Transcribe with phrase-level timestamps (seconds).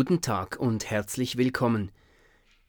[0.00, 1.90] Guten Tag und herzlich willkommen.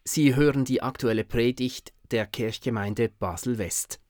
[0.04, 4.02] Sie hören die aktuelle Predigt der Kirchgemeinde Basel-West.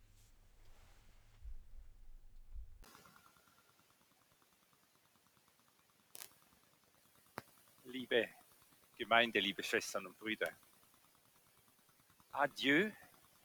[7.83, 8.29] Liebe
[8.97, 10.51] Gemeinde, liebe Schwestern und Brüder,
[12.31, 12.89] Adieu,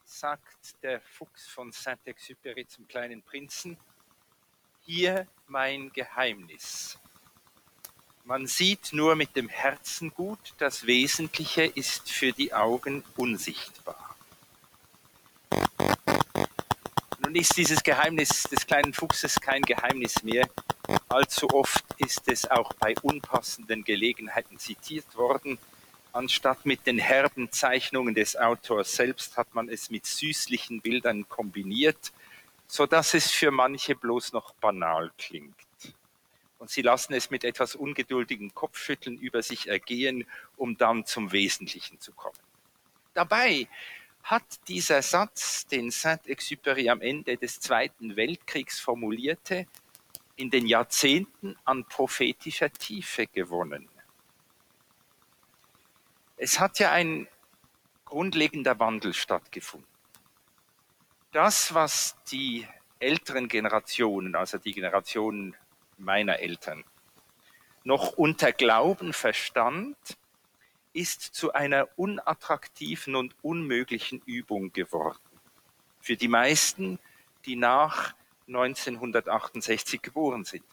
[0.05, 3.77] sagt der Fuchs von Saint-Exupéry zum kleinen Prinzen,
[4.83, 6.97] hier mein Geheimnis.
[8.27, 14.17] Man sieht nur mit dem Herzen gut, das Wesentliche ist für die Augen unsichtbar.
[17.19, 20.49] Nun ist dieses Geheimnis des kleinen Fuchses kein Geheimnis mehr.
[21.11, 25.59] Allzu oft ist es auch bei unpassenden Gelegenheiten zitiert worden.
[26.15, 32.15] Anstatt mit den herben Zeichnungen des Autors selbst hat man es mit süßlichen Bildern kombiniert,
[32.69, 35.55] so dass es für manche bloß noch banal klingt
[36.65, 40.25] und sie lassen es mit etwas ungeduldigem Kopfschütteln über sich ergehen,
[40.57, 42.39] um dann zum Wesentlichen zu kommen.
[43.13, 43.69] Dabei
[44.23, 49.67] hat dieser Satz, den Saint-Exupéry am Ende des Zweiten Weltkriegs formulierte,
[50.37, 53.87] in den Jahrzehnten an prophetischer Tiefe gewonnen.
[56.39, 57.29] Es hat ja ein
[58.07, 59.87] grundlegender Wandel stattgefunden.
[61.31, 62.67] Das, was die
[63.01, 65.55] älteren Generationen, also die Generationen
[65.99, 66.85] meiner Eltern
[67.85, 69.97] noch unter Glauben verstand,
[70.95, 75.19] ist zu einer unattraktiven und unmöglichen Übung geworden.
[76.01, 76.99] Für die meisten,
[77.45, 78.15] die nach
[78.49, 80.65] 1968 geboren sind.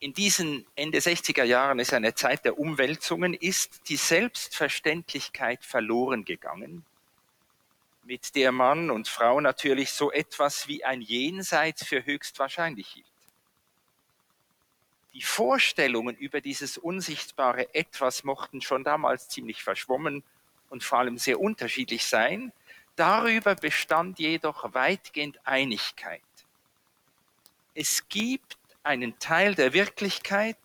[0.00, 6.84] In diesen Ende 60er Jahren ist eine Zeit der Umwälzungen, ist die Selbstverständlichkeit verloren gegangen,
[8.04, 13.17] mit der Mann und Frau natürlich so etwas wie ein Jenseits für höchstwahrscheinlich hielt
[15.18, 20.22] die Vorstellungen über dieses unsichtbare Etwas mochten schon damals ziemlich verschwommen
[20.70, 22.52] und vor allem sehr unterschiedlich sein.
[22.94, 26.22] Darüber bestand jedoch weitgehend Einigkeit.
[27.74, 30.56] Es gibt einen Teil der Wirklichkeit,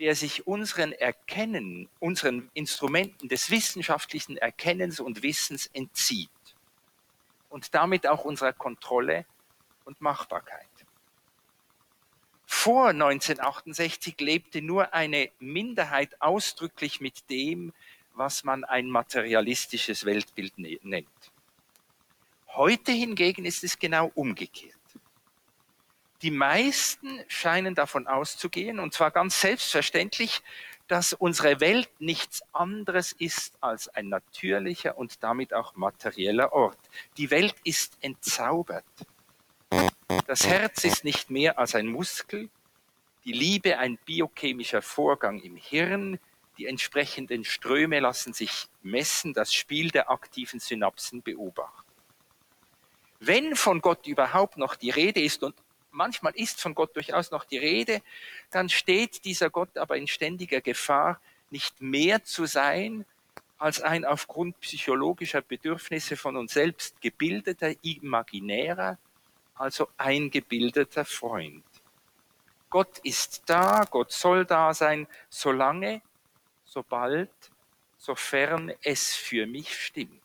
[0.00, 6.30] der sich unseren Erkennen, unseren Instrumenten des wissenschaftlichen Erkennens und Wissens entzieht
[7.50, 9.26] und damit auch unserer Kontrolle
[9.84, 10.73] und Machbarkeit.
[12.56, 17.74] Vor 1968 lebte nur eine Minderheit ausdrücklich mit dem,
[18.14, 21.08] was man ein materialistisches Weltbild ne-, nennt.
[22.48, 24.78] Heute hingegen ist es genau umgekehrt.
[26.22, 30.40] Die meisten scheinen davon auszugehen, und zwar ganz selbstverständlich,
[30.88, 36.78] dass unsere Welt nichts anderes ist als ein natürlicher und damit auch materieller Ort.
[37.18, 38.86] Die Welt ist entzaubert.
[40.26, 42.48] Das Herz ist nicht mehr als ein Muskel,
[43.24, 46.18] die Liebe ein biochemischer Vorgang im Hirn,
[46.56, 51.90] die entsprechenden Ströme lassen sich messen, das Spiel der aktiven Synapsen beobachten.
[53.20, 55.54] Wenn von Gott überhaupt noch die Rede ist, und
[55.90, 58.00] manchmal ist von Gott durchaus noch die Rede,
[58.50, 61.20] dann steht dieser Gott aber in ständiger Gefahr,
[61.50, 63.04] nicht mehr zu sein
[63.58, 68.98] als ein aufgrund psychologischer Bedürfnisse von uns selbst gebildeter, imaginärer,
[69.54, 71.64] also eingebildeter Freund.
[72.70, 76.02] Gott ist da, Gott soll da sein, solange,
[76.64, 77.30] sobald,
[77.96, 80.20] sofern es für mich stimmt.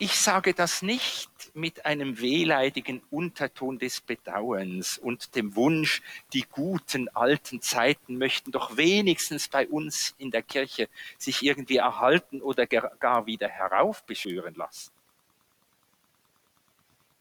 [0.00, 6.02] Ich sage das nicht mit einem wehleidigen Unterton des Bedauerns und dem Wunsch,
[6.32, 12.42] die guten alten Zeiten möchten doch wenigstens bei uns in der Kirche sich irgendwie erhalten
[12.42, 14.92] oder gar wieder heraufbeschwören lassen.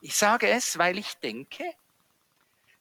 [0.07, 1.65] Ich sage es, weil ich denke,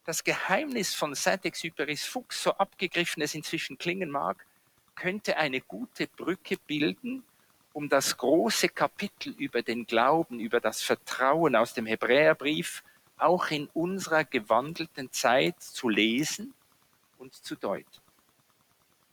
[0.04, 4.46] das Geheimnis von Saint-Exupérys Fuchs, so abgegriffen es inzwischen klingen mag,
[4.94, 7.24] könnte eine gute Brücke bilden,
[7.72, 12.84] um das große Kapitel über den Glauben, über das Vertrauen aus dem Hebräerbrief
[13.18, 16.54] auch in unserer gewandelten Zeit zu lesen
[17.18, 18.00] und zu deuten.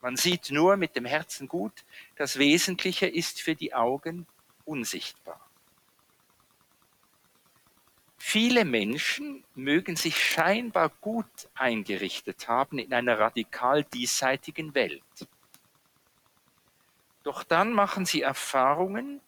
[0.00, 1.84] Man sieht nur mit dem Herzen gut,
[2.14, 4.28] das Wesentliche ist für die Augen
[4.64, 5.43] unsichtbar.
[8.26, 15.28] Viele Menschen mögen sich scheinbar gut eingerichtet haben in einer radikal diesseitigen Welt.
[17.22, 19.20] Doch dann machen sie Erfahrungen,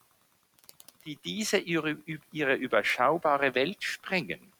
[1.05, 1.99] die diese ihre,
[2.33, 4.51] ihre überschaubare Welt sprengen.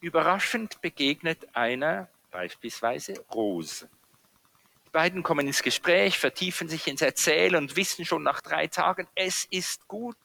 [0.00, 3.88] Überraschend begegnet einer beispielsweise Rose.
[4.88, 9.44] Beiden kommen ins Gespräch, vertiefen sich ins Erzählen und wissen schon nach drei Tagen, es
[9.50, 10.16] ist gut.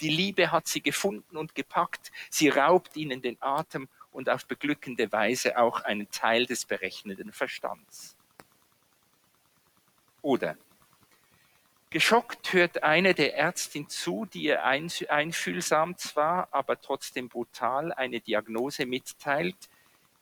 [0.00, 2.10] Die Liebe hat sie gefunden und gepackt.
[2.30, 8.16] Sie raubt ihnen den Atem und auf beglückende Weise auch einen Teil des berechnenden Verstands.
[10.22, 10.56] Oder
[11.90, 18.86] geschockt hört eine der Ärztin zu, die ihr einfühlsam zwar, aber trotzdem brutal eine Diagnose
[18.86, 19.68] mitteilt,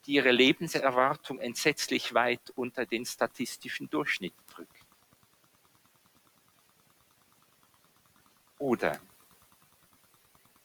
[0.06, 4.71] die ihre Lebenserwartung entsetzlich weit unter den statistischen Durchschnitt drückt.
[8.59, 9.01] Oder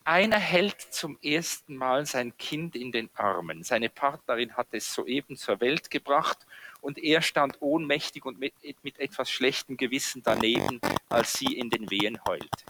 [0.10, 3.64] einer hält zum ersten Mal sein Kind in den Armen.
[3.64, 6.48] Seine Partnerin hat es soeben zur Welt gebracht
[6.82, 11.92] und er stand ohnmächtig und mit, mit etwas schlechtem Gewissen daneben, als sie in den
[11.92, 12.66] Wehen heulte.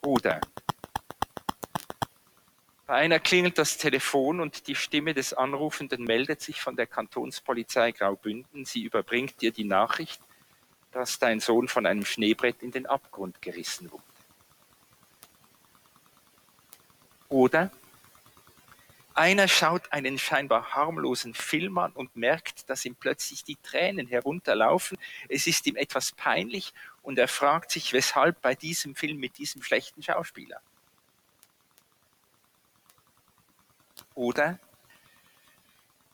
[0.00, 0.40] Oder
[2.90, 7.92] bei einer klingelt das Telefon und die Stimme des Anrufenden meldet sich von der Kantonspolizei
[7.92, 8.64] Graubünden.
[8.64, 10.20] Sie überbringt dir die Nachricht,
[10.90, 14.02] dass dein Sohn von einem Schneebrett in den Abgrund gerissen wurde.
[17.28, 17.70] Oder
[19.14, 24.98] einer schaut einen scheinbar harmlosen Film an und merkt, dass ihm plötzlich die Tränen herunterlaufen.
[25.28, 29.62] Es ist ihm etwas peinlich und er fragt sich, weshalb bei diesem Film mit diesem
[29.62, 30.60] schlechten Schauspieler.
[34.20, 34.58] Oder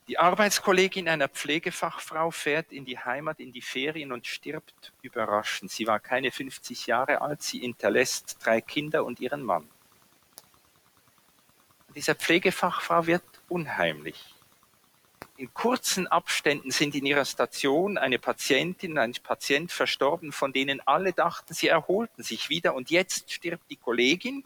[0.07, 5.73] die Arbeitskollegin einer Pflegefachfrau fährt in die Heimat, in die Ferien und stirbt überraschend.
[5.73, 9.69] Sie war keine 50 Jahre alt, sie hinterlässt drei Kinder und ihren Mann.
[11.97, 14.37] Dieser Pflegefachfrau wird unheimlich.
[15.37, 21.13] In kurzen Abständen sind in ihrer Station eine Patientin, ein Patient verstorben, von denen alle
[21.13, 22.77] dachten, sie erholten sich wieder.
[22.77, 24.45] Und jetzt stirbt die Kollegin.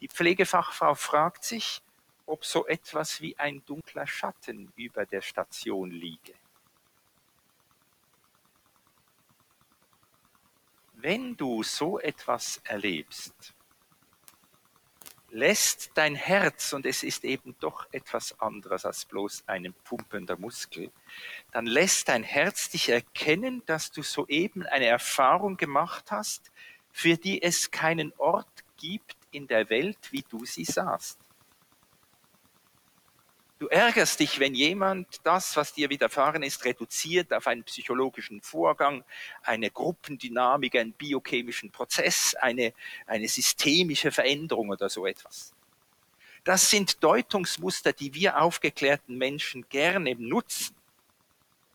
[0.00, 1.82] Die Pflegefachfrau fragt sich,
[2.28, 6.34] ob so etwas wie ein dunkler Schatten über der Station liege.
[10.94, 13.54] Wenn du so etwas erlebst,
[15.30, 20.90] lässt dein Herz, und es ist eben doch etwas anderes als bloß ein pumpender Muskel,
[21.52, 26.50] dann lässt dein Herz dich erkennen, dass du soeben eine Erfahrung gemacht hast,
[26.90, 31.18] für die es keinen Ort gibt in der Welt, wie du sie sahst.
[33.58, 39.02] Du ärgerst dich, wenn jemand das, was dir widerfahren ist, reduziert auf einen psychologischen Vorgang,
[39.42, 42.72] eine Gruppendynamik, einen biochemischen Prozess, eine,
[43.06, 45.52] eine systemische Veränderung oder so etwas.
[46.44, 50.76] Das sind Deutungsmuster, die wir aufgeklärten Menschen gerne nutzen.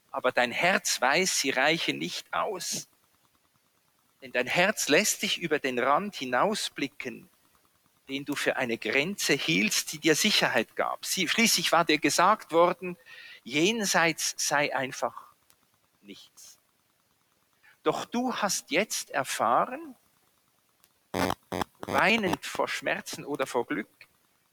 [0.09, 2.88] Aber dein Herz weiß, sie reichen nicht aus.
[4.21, 7.27] Denn dein Herz lässt dich über den Rand hinausblicken
[8.10, 11.06] den du für eine Grenze hielst, die dir Sicherheit gab.
[11.06, 12.98] Sie, schließlich war dir gesagt worden,
[13.44, 15.16] jenseits sei einfach
[16.02, 16.58] nichts.
[17.84, 19.96] Doch du hast jetzt erfahren,
[21.82, 23.90] weinend vor Schmerzen oder vor Glück,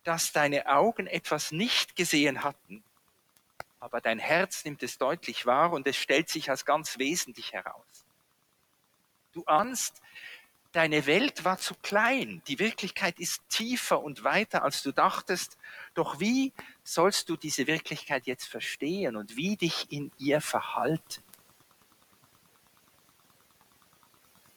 [0.02, 2.82] dass deine Augen etwas nicht gesehen hatten,
[3.78, 8.04] aber dein Herz nimmt es deutlich wahr und es stellt sich als ganz wesentlich heraus.
[9.32, 10.02] Du ahnst,
[10.72, 12.42] Deine Welt war zu klein.
[12.46, 15.58] Die Wirklichkeit ist tiefer und weiter, als du dachtest.
[15.94, 16.52] Doch wie
[16.84, 21.24] sollst du diese Wirklichkeit jetzt verstehen und wie dich in ihr verhalten?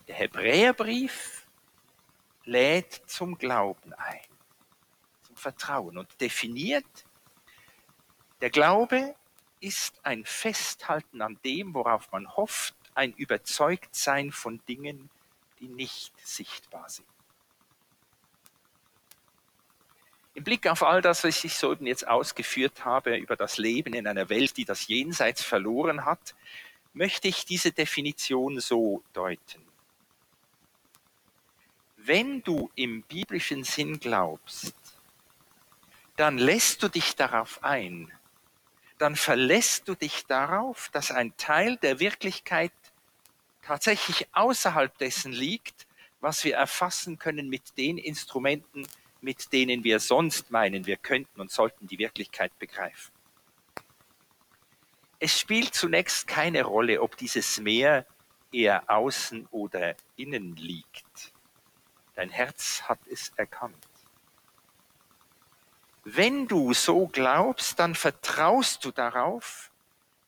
[0.07, 1.47] Der Hebräerbrief
[2.43, 4.19] lädt zum Glauben ein,
[5.25, 7.05] zum Vertrauen und definiert,
[8.41, 9.15] der Glaube
[9.61, 15.09] ist ein Festhalten an dem, worauf man hofft, ein Überzeugtsein von Dingen,
[15.63, 17.07] die nicht sichtbar sind.
[20.33, 24.07] Im Blick auf all das, was ich so jetzt ausgeführt habe über das Leben in
[24.07, 26.35] einer Welt, die das Jenseits verloren hat,
[26.93, 29.61] möchte ich diese Definition so deuten.
[31.97, 34.75] Wenn du im biblischen Sinn glaubst,
[36.17, 38.11] dann lässt du dich darauf ein,
[38.97, 42.73] dann verlässt du dich darauf, dass ein Teil der Wirklichkeit
[43.65, 45.87] tatsächlich außerhalb dessen liegt,
[46.19, 48.87] was wir erfassen können mit den Instrumenten,
[49.21, 53.11] mit denen wir sonst meinen, wir könnten und sollten die Wirklichkeit begreifen.
[55.19, 58.05] Es spielt zunächst keine Rolle, ob dieses Meer
[58.51, 61.33] eher außen oder innen liegt.
[62.15, 63.87] Dein Herz hat es erkannt.
[66.03, 69.71] Wenn du so glaubst, dann vertraust du darauf,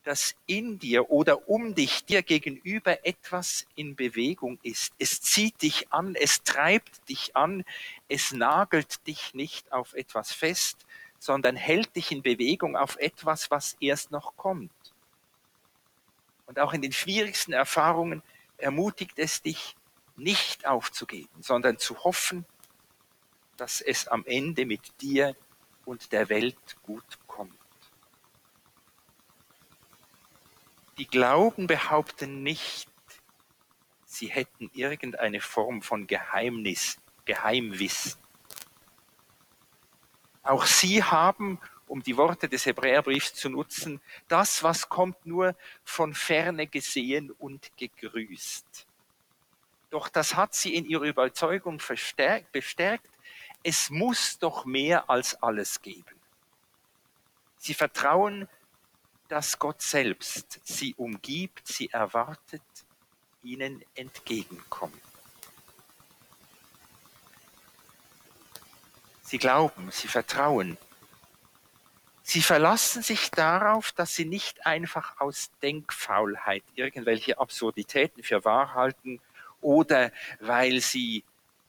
[0.05, 4.93] dass in dir oder um dich dir gegenüber etwas in Bewegung ist.
[4.99, 7.65] Es zieht dich an, es treibt dich an,
[8.07, 10.85] es nagelt dich nicht auf etwas fest,
[11.17, 14.71] sondern hält dich in Bewegung auf etwas, was erst noch kommt.
[16.45, 18.21] Und auch in den schwierigsten Erfahrungen
[18.57, 19.75] ermutigt es dich,
[20.17, 22.45] nicht aufzugeben, sondern zu hoffen,
[23.57, 25.35] dass es am Ende mit dir
[25.83, 27.51] und der Welt gut kommt.
[30.97, 32.87] Die Glauben behaupten nicht,
[34.05, 38.19] sie hätten irgendeine Form von Geheimnis, Geheimwissen.
[40.43, 43.99] Auch sie haben, um die Worte des Hebräerbriefs zu nutzen,
[44.29, 48.87] das, was kommt, nur von ferne gesehen und gegrüßt.
[49.89, 51.81] Doch das hat sie in ihrer Überzeugung
[52.51, 53.09] bestärkt,
[53.63, 56.15] es muss doch mehr als alles geben.
[57.57, 58.47] Sie vertrauen,
[59.27, 62.61] dass Gott selbst sie umgibt, sie erwartet,
[63.43, 65.01] ihnen entgegenkommt.
[69.23, 70.77] Sie glauben, sie vertrauen.
[72.21, 79.19] Sie verlassen sich darauf, dass sie nicht einfach aus Denkfaulheit irgendwelche Absurditäten für wahr halten
[79.61, 81.23] oder weil sie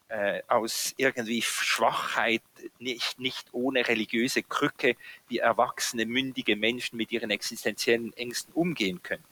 [0.08, 2.42] äh, aus irgendwie Schwachheit,
[2.78, 4.96] nicht, nicht ohne religiöse Krücke,
[5.28, 9.24] wie erwachsene, mündige Menschen mit ihren existenziellen Ängsten umgehen können.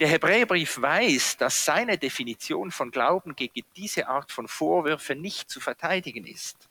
[0.00, 5.60] Der Hebräerbrief weiß, dass seine Definition von Glauben gegen diese Art von Vorwürfen nicht zu
[5.60, 6.70] verteidigen ist.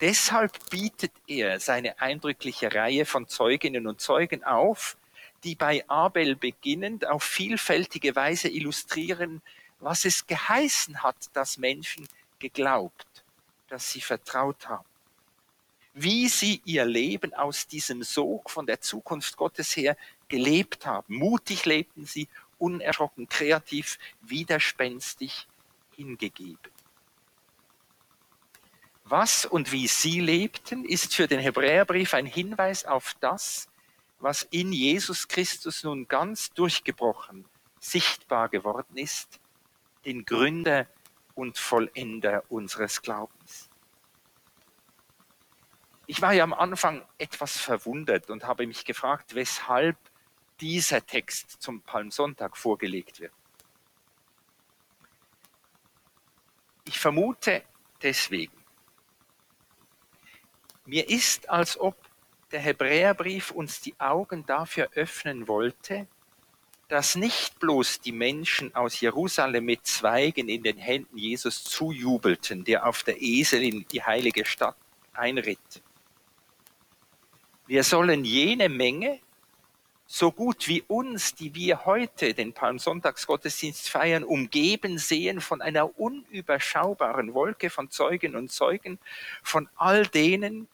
[0.00, 4.96] Deshalb bietet er seine eindrückliche Reihe von Zeuginnen und Zeugen auf,
[5.44, 9.42] die bei Abel beginnend auf vielfältige Weise illustrieren,
[9.80, 12.08] was es geheißen hat, dass Menschen
[12.38, 13.24] geglaubt,
[13.68, 14.88] dass sie vertraut haben
[16.00, 19.96] wie sie ihr Leben aus diesem Sog von der Zukunft Gottes her
[20.28, 21.16] gelebt haben.
[21.16, 25.48] Mutig lebten sie, unerschrocken, kreativ, widerspenstig,
[25.96, 26.72] hingegeben.
[29.04, 33.68] Was und wie sie lebten, ist für den Hebräerbrief ein Hinweis auf das,
[34.20, 37.44] was in Jesus Christus nun ganz durchgebrochen,
[37.80, 39.40] sichtbar geworden ist,
[40.08, 40.86] den Gründer
[41.34, 43.68] und Vollender unseres Glaubens.
[46.06, 49.98] Ich war ja am Anfang etwas verwundert und habe mich gefragt, weshalb
[50.60, 53.34] dieser Text zum Palmsonntag vorgelegt wird.
[56.86, 57.62] Ich vermute
[58.02, 58.64] deswegen.
[60.86, 61.94] Mir ist, als ob
[62.50, 66.08] der Hebräerbrief uns die Augen dafür öffnen wollte,
[66.88, 72.86] dass nicht bloß die Menschen aus Jerusalem mit Zweigen in den Händen Jesus zujubelten, der
[72.86, 74.76] auf der Esel in die heilige Stadt
[75.12, 75.82] einritt.
[77.66, 79.20] Wir sollen jene Menge,
[80.06, 87.34] so gut wie uns, die wir heute den Palmsonntagsgottesdienst feiern, umgeben sehen von einer unüberschaubaren
[87.34, 88.98] Wolke von Zeugen und Zeugen,
[89.42, 90.66] von all denen,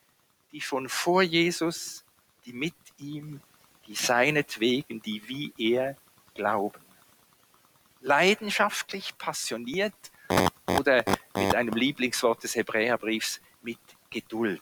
[0.53, 2.05] die schon vor Jesus,
[2.45, 3.41] die mit ihm,
[3.87, 5.97] die seinetwegen, die wie er
[6.35, 6.79] glauben.
[8.01, 9.95] Leidenschaftlich, passioniert
[10.77, 11.03] oder
[11.35, 13.79] mit einem Lieblingswort des Hebräerbriefs mit
[14.11, 14.61] Geduld.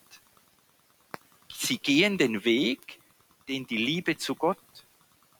[1.51, 2.99] Sie gehen den Weg,
[3.47, 4.57] den die Liebe zu Gott,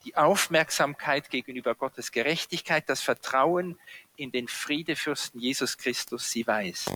[0.04, 3.78] die Aufmerksamkeit gegenüber Gottes Gerechtigkeit, das Vertrauen
[4.16, 6.92] in den Friedefürsten Jesus Christus sie weist.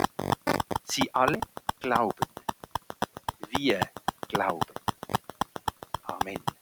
[0.84, 1.40] Sie alle
[1.80, 2.26] glauben.
[3.50, 3.80] Wir
[4.28, 4.74] glauben.
[6.04, 6.57] Amen.